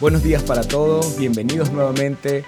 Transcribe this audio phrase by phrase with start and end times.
[0.00, 2.44] Buenos días para todos, bienvenidos nuevamente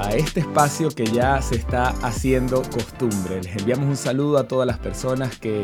[0.00, 3.40] a este espacio que ya se está haciendo costumbre.
[3.40, 5.62] Les enviamos un saludo a todas las personas que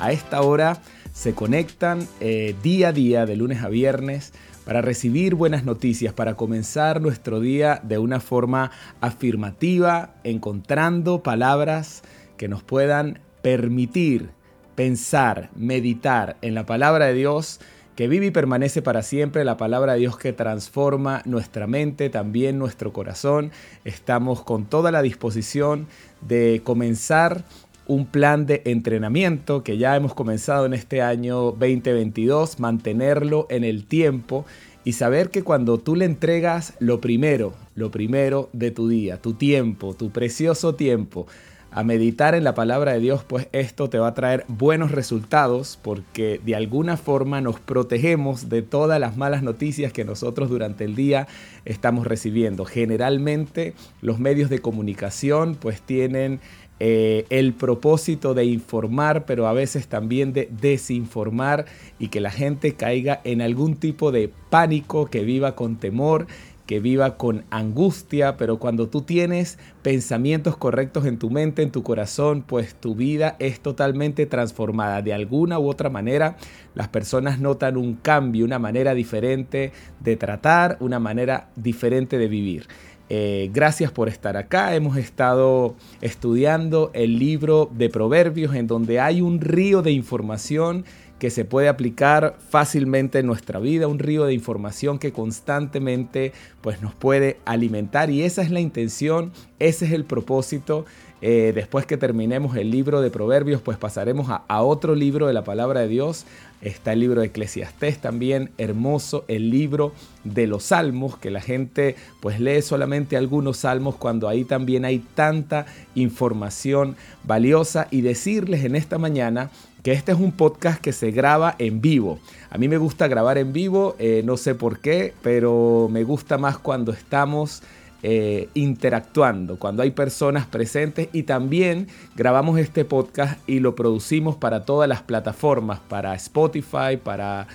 [0.00, 0.82] a esta hora
[1.12, 4.32] se conectan eh, día a día, de lunes a viernes,
[4.64, 12.02] para recibir buenas noticias, para comenzar nuestro día de una forma afirmativa, encontrando palabras
[12.36, 14.30] que nos puedan permitir
[14.74, 17.60] pensar, meditar en la palabra de Dios
[17.96, 22.58] que vive y permanece para siempre, la palabra de Dios que transforma nuestra mente, también
[22.58, 23.50] nuestro corazón.
[23.84, 25.86] Estamos con toda la disposición
[26.20, 27.44] de comenzar
[27.86, 33.84] un plan de entrenamiento que ya hemos comenzado en este año 2022, mantenerlo en el
[33.84, 34.46] tiempo
[34.84, 39.34] y saber que cuando tú le entregas lo primero, lo primero de tu día, tu
[39.34, 41.26] tiempo, tu precioso tiempo,
[41.74, 45.78] a meditar en la palabra de Dios, pues esto te va a traer buenos resultados
[45.82, 50.94] porque de alguna forma nos protegemos de todas las malas noticias que nosotros durante el
[50.94, 51.28] día
[51.64, 52.64] estamos recibiendo.
[52.64, 56.40] Generalmente los medios de comunicación pues tienen
[56.84, 61.64] eh, el propósito de informar, pero a veces también de desinformar
[62.00, 66.26] y que la gente caiga en algún tipo de pánico, que viva con temor
[66.66, 71.82] que viva con angustia, pero cuando tú tienes pensamientos correctos en tu mente, en tu
[71.82, 75.02] corazón, pues tu vida es totalmente transformada.
[75.02, 76.36] De alguna u otra manera,
[76.74, 82.66] las personas notan un cambio, una manera diferente de tratar, una manera diferente de vivir.
[83.14, 84.74] Eh, gracias por estar acá.
[84.74, 90.86] Hemos estado estudiando el libro de Proverbios en donde hay un río de información
[91.22, 96.82] que se puede aplicar fácilmente en nuestra vida, un río de información que constantemente pues,
[96.82, 98.10] nos puede alimentar.
[98.10, 100.84] Y esa es la intención, ese es el propósito.
[101.20, 105.32] Eh, después que terminemos el libro de Proverbios, pues pasaremos a, a otro libro de
[105.32, 106.26] la palabra de Dios,
[106.62, 111.96] Está el libro de Eclesiastés también, hermoso, el libro de los salmos, que la gente
[112.20, 115.66] pues lee solamente algunos salmos cuando ahí también hay tanta
[115.96, 116.94] información
[117.24, 117.88] valiosa.
[117.90, 119.50] Y decirles en esta mañana
[119.82, 122.18] que este es un podcast que se graba en vivo.
[122.50, 126.38] A mí me gusta grabar en vivo, eh, no sé por qué, pero me gusta
[126.38, 127.62] más cuando estamos
[128.04, 134.64] eh, interactuando, cuando hay personas presentes y también grabamos este podcast y lo producimos para
[134.64, 137.46] todas las plataformas, para Spotify, para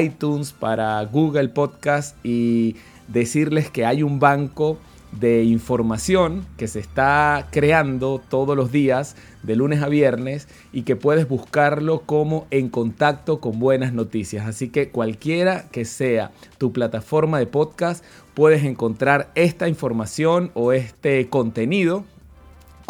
[0.00, 2.76] iTunes, para Google Podcast y
[3.08, 4.78] decirles que hay un banco
[5.12, 10.96] de información que se está creando todos los días de lunes a viernes y que
[10.96, 14.46] puedes buscarlo como en contacto con buenas noticias.
[14.46, 21.28] Así que cualquiera que sea tu plataforma de podcast, puedes encontrar esta información o este
[21.28, 22.04] contenido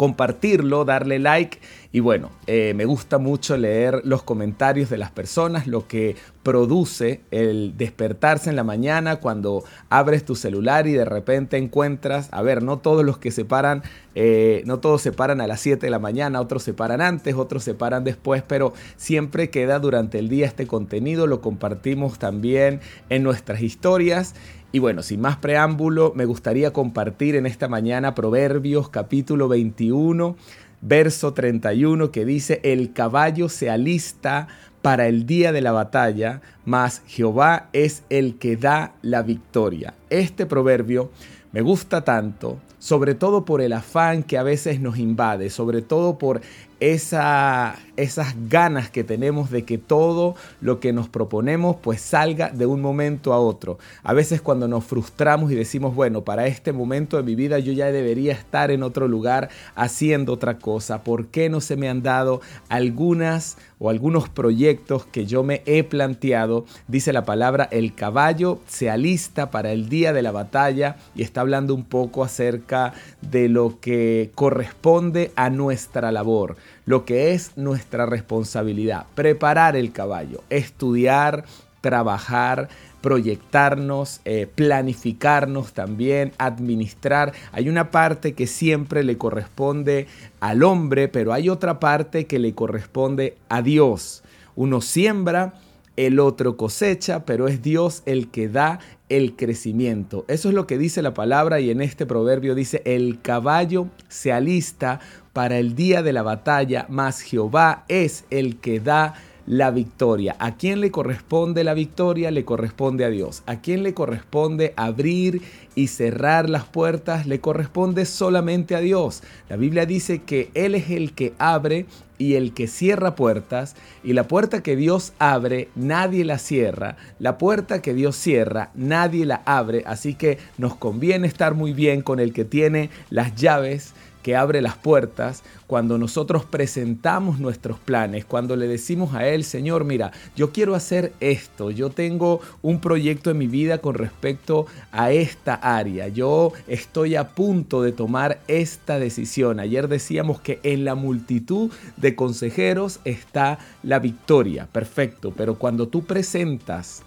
[0.03, 1.59] compartirlo, darle like.
[1.93, 7.21] Y bueno, eh, me gusta mucho leer los comentarios de las personas, lo que produce
[7.31, 12.63] el despertarse en la mañana cuando abres tu celular y de repente encuentras, a ver,
[12.63, 13.81] no todos los que se paran,
[14.13, 17.35] eh, no todos se paran a las 7 de la mañana, otros se paran antes,
[17.35, 22.81] otros se paran después, pero siempre queda durante el día este contenido, lo compartimos también
[23.07, 24.35] en nuestras historias
[24.73, 30.35] y bueno, sin más preámbulo, me gustaría compartir en esta mañana Proverbios capítulo 21,
[30.81, 34.47] verso 31, que dice, el caballo se alista
[34.81, 39.93] para el día de la batalla, mas Jehová es el que da la victoria.
[40.09, 41.11] Este proverbio
[41.53, 46.17] me gusta tanto, sobre todo por el afán que a veces nos invade, sobre todo
[46.17, 46.41] por
[46.79, 52.65] esa, esas ganas que tenemos de que todo lo que nos proponemos pues salga de
[52.65, 53.77] un momento a otro.
[54.01, 57.71] A veces cuando nos frustramos y decimos, bueno, para este momento de mi vida yo
[57.71, 61.03] ya debería estar en otro lugar haciendo otra cosa.
[61.03, 65.83] ¿Por qué no se me han dado algunas o algunos proyectos que yo me he
[65.83, 66.65] planteado?
[66.87, 71.41] Dice la palabra, el caballo se alista para el día de la batalla y está
[71.41, 76.55] hablando un poco acerca de lo que corresponde a nuestra labor
[76.85, 81.45] lo que es nuestra responsabilidad, preparar el caballo, estudiar,
[81.81, 82.69] trabajar,
[83.03, 87.33] proyectarnos, eh, planificarnos también, administrar.
[87.51, 90.07] Hay una parte que siempre le corresponde
[90.39, 94.23] al hombre, pero hay otra parte que le corresponde a Dios.
[94.55, 95.53] Uno siembra,
[95.97, 98.79] el otro cosecha, pero es Dios el que da
[99.09, 100.23] el crecimiento.
[100.29, 104.31] Eso es lo que dice la palabra y en este proverbio dice, el caballo se
[104.31, 105.01] alista
[105.33, 110.35] para el día de la batalla, mas Jehová es el que da la victoria.
[110.39, 112.31] ¿A quién le corresponde la victoria?
[112.31, 113.43] Le corresponde a Dios.
[113.45, 115.41] ¿A quién le corresponde abrir
[115.75, 117.25] y cerrar las puertas?
[117.27, 119.23] Le corresponde solamente a Dios.
[119.49, 121.85] La Biblia dice que Él es el que abre
[122.17, 127.37] y el que cierra puertas, y la puerta que Dios abre, nadie la cierra, la
[127.37, 132.19] puerta que Dios cierra, nadie la abre, así que nos conviene estar muy bien con
[132.19, 133.93] el que tiene las llaves
[134.23, 139.83] que abre las puertas, cuando nosotros presentamos nuestros planes, cuando le decimos a Él, Señor,
[139.83, 145.11] mira, yo quiero hacer esto, yo tengo un proyecto en mi vida con respecto a
[145.11, 149.59] esta área, yo estoy a punto de tomar esta decisión.
[149.59, 156.05] Ayer decíamos que en la multitud de consejeros está la victoria, perfecto, pero cuando tú
[156.05, 157.03] presentas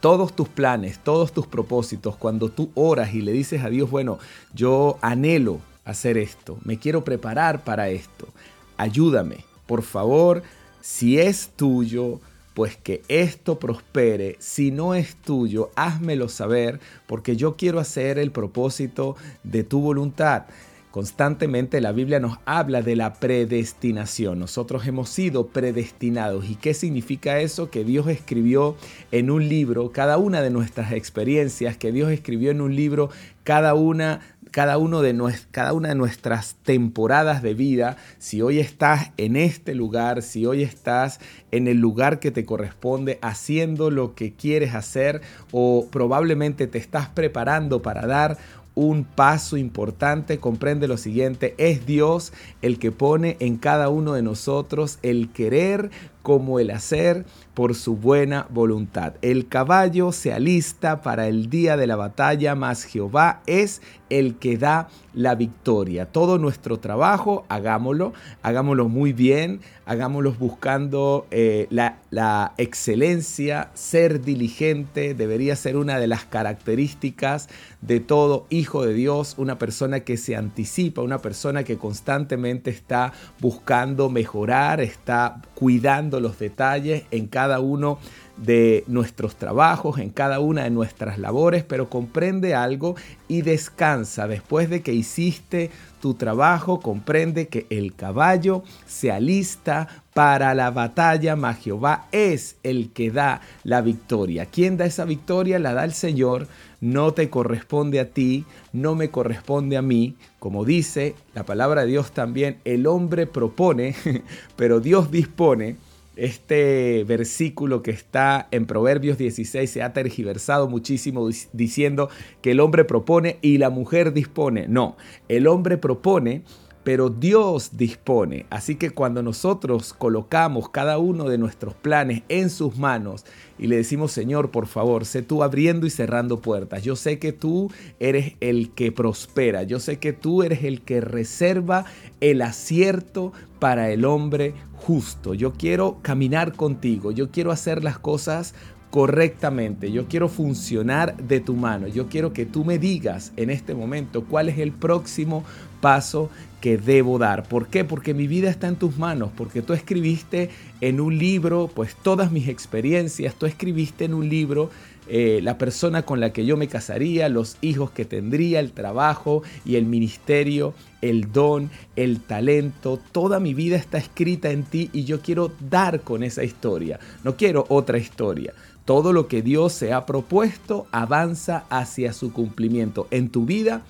[0.00, 4.18] todos tus planes, todos tus propósitos, cuando tú oras y le dices a Dios, bueno,
[4.54, 8.28] yo anhelo hacer esto, me quiero preparar para esto,
[8.76, 10.42] ayúdame, por favor,
[10.80, 12.20] si es tuyo,
[12.54, 18.32] pues que esto prospere, si no es tuyo, házmelo saber, porque yo quiero hacer el
[18.32, 20.46] propósito de tu voluntad.
[20.90, 24.38] Constantemente la Biblia nos habla de la predestinación.
[24.38, 26.48] Nosotros hemos sido predestinados.
[26.48, 27.70] ¿Y qué significa eso?
[27.70, 28.74] Que Dios escribió
[29.12, 33.10] en un libro cada una de nuestras experiencias, que Dios escribió en un libro
[33.44, 34.20] cada una
[34.50, 35.16] cada, uno de
[35.50, 40.62] cada una de nuestras temporadas de vida, si hoy estás en este lugar, si hoy
[40.62, 45.20] estás en el lugar que te corresponde, haciendo lo que quieres hacer
[45.52, 48.38] o probablemente te estás preparando para dar
[48.78, 54.22] un paso importante, comprende lo siguiente, es Dios el que pone en cada uno de
[54.22, 55.90] nosotros el querer
[56.28, 59.14] como el hacer por su buena voluntad.
[59.22, 63.80] El caballo se alista para el día de la batalla, mas Jehová es
[64.10, 66.06] el que da la victoria.
[66.06, 75.14] Todo nuestro trabajo, hagámoslo, hagámoslo muy bien, hagámoslo buscando eh, la, la excelencia, ser diligente,
[75.14, 77.48] debería ser una de las características
[77.80, 83.12] de todo hijo de Dios, una persona que se anticipa, una persona que constantemente está
[83.40, 87.98] buscando mejorar, está cuidando los detalles en cada uno
[88.36, 92.94] de nuestros trabajos, en cada una de nuestras labores, pero comprende algo
[93.26, 95.70] y descansa después de que hiciste
[96.00, 102.90] tu trabajo, comprende que el caballo se alista para la batalla, mas Jehová es el
[102.92, 104.46] que da la victoria.
[104.46, 105.58] ¿Quién da esa victoria?
[105.58, 106.46] La da el Señor,
[106.80, 110.14] no te corresponde a ti, no me corresponde a mí.
[110.38, 113.96] Como dice la palabra de Dios también, el hombre propone,
[114.56, 115.76] pero Dios dispone
[116.18, 122.10] este versículo que está en Proverbios 16 se ha tergiversado muchísimo diciendo
[122.42, 124.66] que el hombre propone y la mujer dispone.
[124.68, 124.96] No,
[125.28, 126.42] el hombre propone
[126.88, 128.46] pero Dios dispone.
[128.48, 133.26] Así que cuando nosotros colocamos cada uno de nuestros planes en sus manos
[133.58, 136.82] y le decimos, Señor, por favor, sé tú abriendo y cerrando puertas.
[136.82, 137.70] Yo sé que tú
[138.00, 139.64] eres el que prospera.
[139.64, 141.84] Yo sé que tú eres el que reserva
[142.22, 145.34] el acierto para el hombre justo.
[145.34, 147.12] Yo quiero caminar contigo.
[147.12, 148.54] Yo quiero hacer las cosas
[148.90, 149.92] correctamente.
[149.92, 151.88] Yo quiero funcionar de tu mano.
[151.88, 155.44] Yo quiero que tú me digas en este momento cuál es el próximo
[155.80, 156.30] paso
[156.60, 157.48] que debo dar.
[157.48, 157.84] ¿Por qué?
[157.84, 162.32] Porque mi vida está en tus manos, porque tú escribiste en un libro, pues todas
[162.32, 164.70] mis experiencias, tú escribiste en un libro
[165.10, 169.42] eh, la persona con la que yo me casaría, los hijos que tendría, el trabajo
[169.64, 175.04] y el ministerio, el don, el talento, toda mi vida está escrita en ti y
[175.04, 178.52] yo quiero dar con esa historia, no quiero otra historia.
[178.84, 183.82] Todo lo que Dios se ha propuesto avanza hacia su cumplimiento en tu vida,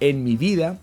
[0.00, 0.78] en mi vida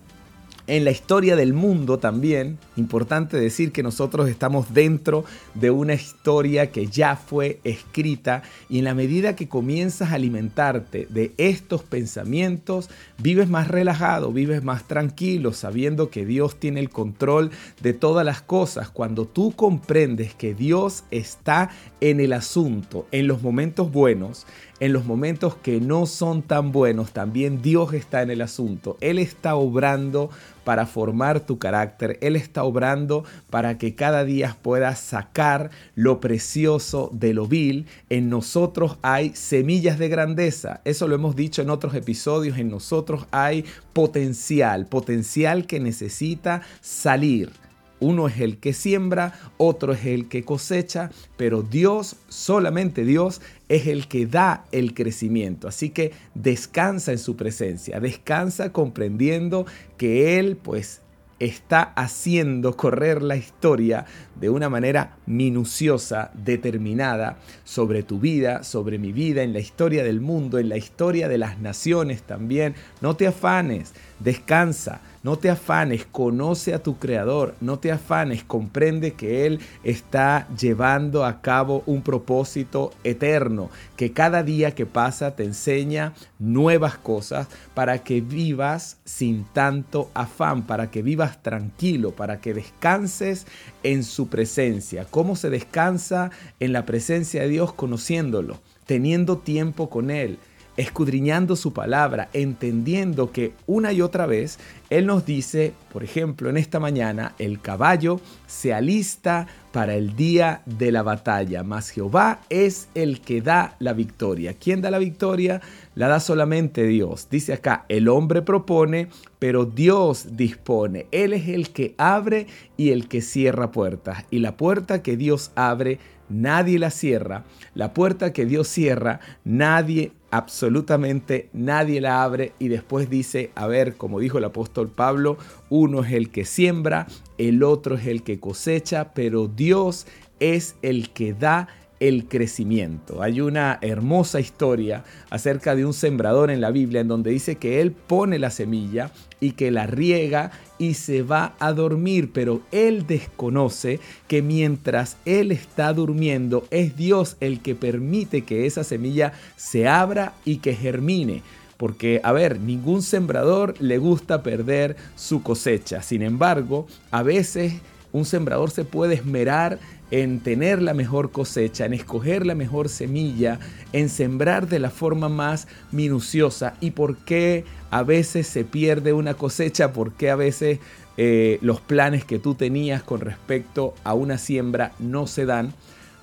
[0.66, 6.70] en la historia del mundo también, importante decir que nosotros estamos dentro de una historia
[6.70, 12.88] que ya fue escrita y en la medida que comienzas a alimentarte de estos pensamientos,
[13.18, 17.50] vives más relajado, vives más tranquilo, sabiendo que Dios tiene el control
[17.82, 18.88] de todas las cosas.
[18.88, 24.46] Cuando tú comprendes que Dios está en el asunto, en los momentos buenos,
[24.84, 28.98] en los momentos que no son tan buenos, también Dios está en el asunto.
[29.00, 30.28] Él está obrando
[30.62, 32.18] para formar tu carácter.
[32.20, 37.86] Él está obrando para que cada día puedas sacar lo precioso de lo vil.
[38.10, 40.82] En nosotros hay semillas de grandeza.
[40.84, 42.58] Eso lo hemos dicho en otros episodios.
[42.58, 43.64] En nosotros hay
[43.94, 47.63] potencial, potencial que necesita salir.
[48.00, 53.86] Uno es el que siembra, otro es el que cosecha, pero Dios, solamente Dios, es
[53.86, 55.68] el que da el crecimiento.
[55.68, 61.00] Así que descansa en su presencia, descansa comprendiendo que Él pues
[61.38, 64.06] está haciendo correr la historia
[64.40, 70.20] de una manera minuciosa, determinada, sobre tu vida, sobre mi vida, en la historia del
[70.20, 72.74] mundo, en la historia de las naciones también.
[73.00, 79.14] No te afanes, descansa no te afanes, conoce a tu Creador, no te afanes, comprende
[79.14, 85.44] que Él está llevando a cabo un propósito eterno, que cada día que pasa te
[85.44, 92.52] enseña nuevas cosas para que vivas sin tanto afán, para que vivas tranquilo, para que
[92.52, 93.46] descanses
[93.82, 95.06] en su presencia.
[95.10, 97.72] ¿Cómo se descansa en la presencia de Dios?
[97.72, 100.38] Conociéndolo, teniendo tiempo con Él
[100.76, 104.58] escudriñando su palabra, entendiendo que una y otra vez
[104.90, 110.62] Él nos dice, por ejemplo, en esta mañana, el caballo se alista para el día
[110.66, 114.54] de la batalla, mas Jehová es el que da la victoria.
[114.54, 115.60] ¿Quién da la victoria?
[115.96, 117.28] La da solamente Dios.
[117.28, 119.08] Dice acá, el hombre propone,
[119.40, 121.06] pero Dios dispone.
[121.10, 124.24] Él es el que abre y el que cierra puertas.
[124.30, 125.98] Y la puerta que Dios abre,
[126.40, 127.44] nadie la cierra.
[127.74, 133.94] La puerta que Dios cierra, nadie absolutamente nadie la abre y después dice, a ver,
[133.94, 135.38] como dijo el apóstol Pablo,
[135.70, 137.06] uno es el que siembra,
[137.38, 140.08] el otro es el que cosecha, pero Dios
[140.40, 141.68] es el que da
[142.08, 143.22] el crecimiento.
[143.22, 147.80] Hay una hermosa historia acerca de un sembrador en la Biblia en donde dice que
[147.80, 153.06] él pone la semilla y que la riega y se va a dormir, pero él
[153.06, 159.88] desconoce que mientras él está durmiendo es Dios el que permite que esa semilla se
[159.88, 161.42] abra y que germine.
[161.78, 166.02] Porque, a ver, ningún sembrador le gusta perder su cosecha.
[166.02, 167.74] Sin embargo, a veces
[168.14, 169.80] un sembrador se puede esmerar
[170.12, 173.58] en tener la mejor cosecha, en escoger la mejor semilla,
[173.92, 176.74] en sembrar de la forma más minuciosa.
[176.80, 179.92] ¿Y por qué a veces se pierde una cosecha?
[179.92, 180.78] ¿Por qué a veces
[181.16, 185.74] eh, los planes que tú tenías con respecto a una siembra no se dan?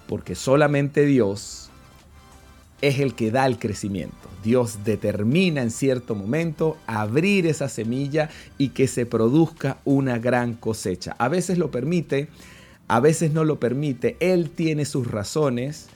[0.07, 1.60] Porque solamente Dios
[2.81, 4.15] es el que da el crecimiento.
[4.43, 11.15] Dios determina en cierto momento abrir esa semilla y que se produzca una gran cosecha.
[11.19, 12.27] A veces lo permite
[12.91, 15.87] a veces no lo permite, Él tiene sus razones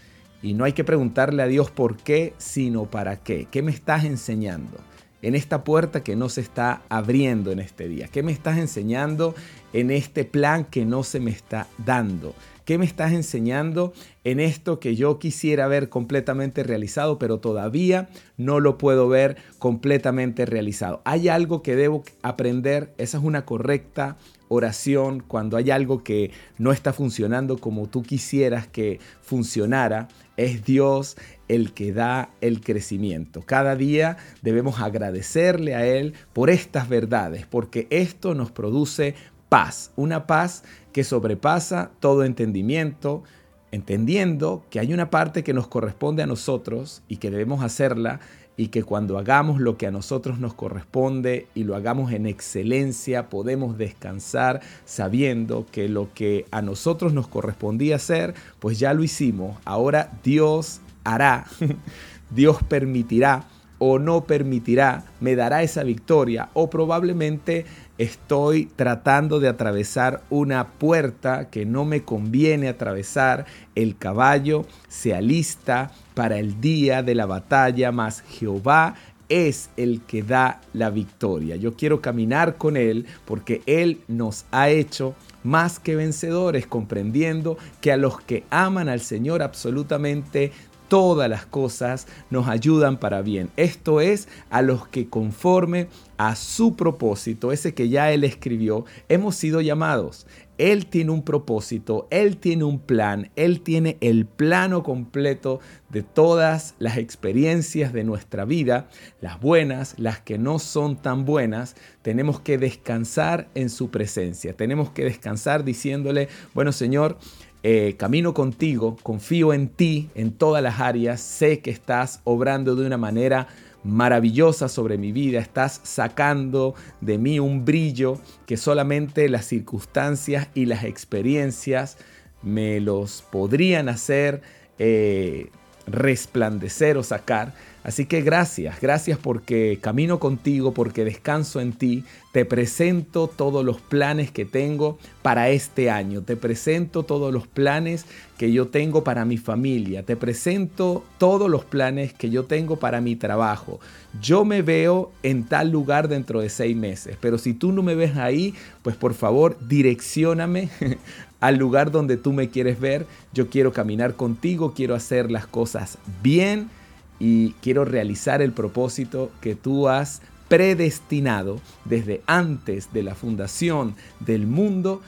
[0.41, 3.49] y no hay que preguntarle a Dios por qué, sino para qué.
[3.51, 4.77] ¿Qué me estás enseñando?
[5.25, 8.07] En esta puerta que no se está abriendo en este día.
[8.07, 9.33] ¿Qué me estás enseñando
[9.73, 12.35] en este plan que no se me está dando?
[12.63, 13.91] ¿Qué me estás enseñando
[14.23, 20.45] en esto que yo quisiera ver completamente realizado, pero todavía no lo puedo ver completamente
[20.45, 21.01] realizado?
[21.05, 22.93] ¿Hay algo que debo aprender?
[22.99, 28.67] Esa es una correcta oración cuando hay algo que no está funcionando como tú quisieras
[28.67, 30.07] que funcionara.
[30.37, 33.41] Es Dios el que da el crecimiento.
[33.41, 39.15] Cada día debemos agradecerle a Él por estas verdades, porque esto nos produce
[39.49, 43.23] paz, una paz que sobrepasa todo entendimiento,
[43.71, 48.19] entendiendo que hay una parte que nos corresponde a nosotros y que debemos hacerla
[48.57, 53.29] y que cuando hagamos lo que a nosotros nos corresponde y lo hagamos en excelencia,
[53.29, 59.57] podemos descansar sabiendo que lo que a nosotros nos correspondía hacer, pues ya lo hicimos.
[59.65, 61.45] Ahora Dios hará,
[62.29, 63.47] Dios permitirá
[63.77, 67.65] o no permitirá, me dará esa victoria o probablemente
[67.97, 75.91] estoy tratando de atravesar una puerta que no me conviene atravesar, el caballo se alista
[76.13, 78.95] para el día de la batalla, mas Jehová
[79.29, 81.55] es el que da la victoria.
[81.55, 87.91] Yo quiero caminar con Él porque Él nos ha hecho más que vencedores, comprendiendo que
[87.91, 90.51] a los que aman al Señor absolutamente
[90.87, 93.49] todas las cosas nos ayudan para bien.
[93.57, 95.87] Esto es a los que conforme
[96.17, 100.25] a su propósito, ese que ya Él escribió, hemos sido llamados.
[100.57, 106.75] Él tiene un propósito, Él tiene un plan, Él tiene el plano completo de todas
[106.79, 108.87] las experiencias de nuestra vida,
[109.19, 114.91] las buenas, las que no son tan buenas, tenemos que descansar en su presencia, tenemos
[114.91, 117.17] que descansar diciéndole, bueno Señor,
[117.67, 122.85] eh, camino contigo, confío en ti en todas las áreas, sé que estás obrando de
[122.85, 123.47] una manera
[123.83, 130.67] maravillosa sobre mi vida, estás sacando de mí un brillo que solamente las circunstancias y
[130.67, 131.97] las experiencias
[132.43, 134.43] me los podrían hacer
[134.77, 135.49] eh,
[135.87, 137.55] resplandecer o sacar.
[137.85, 142.03] Así que gracias, gracias porque camino contigo, porque descanso en ti.
[142.31, 146.23] Te presento todos los planes que tengo para este año.
[146.23, 148.07] Te presento todos los planes
[148.39, 150.01] que yo tengo para mi familia.
[150.01, 153.79] Te presento todos los planes que yo tengo para mi trabajo.
[154.19, 157.93] Yo me veo en tal lugar dentro de seis meses, pero si tú no me
[157.93, 160.69] ves ahí, pues por favor direccioname
[161.39, 163.05] al lugar donde tú me quieres ver.
[163.31, 166.71] Yo quiero caminar contigo, quiero hacer las cosas bien
[167.19, 174.47] y quiero realizar el propósito que tú has predestinado desde antes de la fundación del
[174.47, 175.01] mundo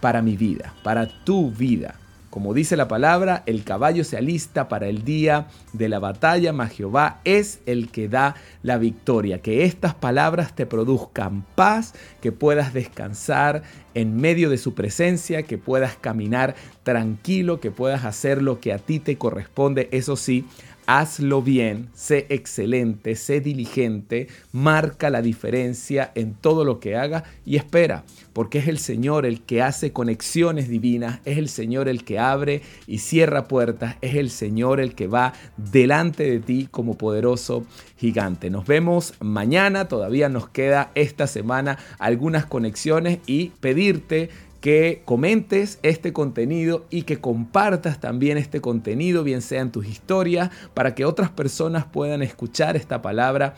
[0.00, 1.96] para mi vida, para tu vida.
[2.32, 6.72] Como dice la palabra, el caballo se alista para el día de la batalla, mas
[6.72, 9.42] Jehová es el que da la victoria.
[9.42, 11.92] Que estas palabras te produzcan paz,
[12.22, 16.54] que puedas descansar en medio de su presencia, que puedas caminar
[16.84, 20.46] tranquilo, que puedas hacer lo que a ti te corresponde, eso sí,
[20.86, 27.56] hazlo bien, sé excelente, sé diligente, marca la diferencia en todo lo que haga y
[27.56, 32.18] espera, porque es el Señor el que hace conexiones divinas, es el Señor el que
[32.18, 37.64] abre y cierra puertas, es el Señor el que va delante de ti como poderoso
[37.96, 38.50] gigante.
[38.50, 44.30] Nos vemos mañana, todavía nos queda esta semana algunas conexiones y pedirte
[44.62, 50.50] que comentes este contenido y que compartas también este contenido, bien sea en tus historias,
[50.72, 53.56] para que otras personas puedan escuchar esta palabra,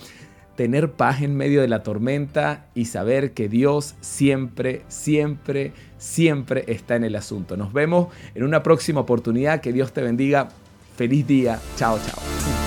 [0.57, 6.97] tener paz en medio de la tormenta y saber que Dios siempre, siempre, siempre está
[6.97, 7.59] en el asunto.
[7.59, 9.61] Nos vemos en una próxima oportunidad.
[9.61, 10.49] Que Dios te bendiga.
[10.97, 11.61] Feliz día.
[11.77, 12.64] Chao, chao.